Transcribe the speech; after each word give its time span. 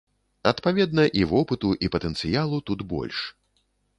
Адпаведна, 0.51 1.03
і 1.19 1.27
вопыту, 1.33 1.69
і 1.87 1.91
патэнцыялу 1.97 2.57
тут 2.69 2.79
больш. 2.95 3.17